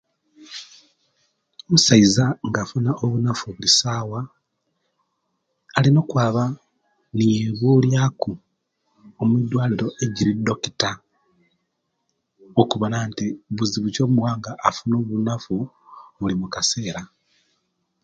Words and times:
Omusaiza 1.67 2.25
nga 2.47 2.59
afuna 2.63 2.91
obunafu 3.03 3.45
bulisawa 3.55 4.19
alina 5.77 5.99
okwaba 6.03 6.43
niyebuliaku 7.15 8.31
omwidwaliro 9.21 9.87
ejeri 10.03 10.33
doctor 10.47 10.93
okubona 12.61 12.97
nti 13.09 13.25
buzibu 13.55 13.87
ki 13.93 13.99
obumuwanga 14.01 14.51
afuna 14.69 14.93
obunafu 15.01 15.55
buli 16.17 16.35
mukasera 16.41 17.01